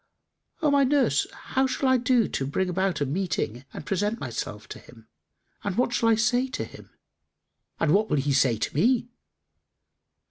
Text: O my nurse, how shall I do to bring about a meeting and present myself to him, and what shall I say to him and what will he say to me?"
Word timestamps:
O 0.63 0.71
my 0.71 0.83
nurse, 0.83 1.27
how 1.31 1.67
shall 1.67 1.87
I 1.87 1.97
do 1.97 2.27
to 2.27 2.47
bring 2.47 2.69
about 2.69 3.01
a 3.01 3.05
meeting 3.05 3.65
and 3.71 3.85
present 3.85 4.19
myself 4.19 4.67
to 4.69 4.79
him, 4.79 5.07
and 5.63 5.77
what 5.77 5.93
shall 5.93 6.09
I 6.09 6.15
say 6.15 6.47
to 6.47 6.63
him 6.63 6.89
and 7.79 7.91
what 7.93 8.09
will 8.09 8.17
he 8.17 8.33
say 8.33 8.57
to 8.57 8.73
me?" 8.73 9.09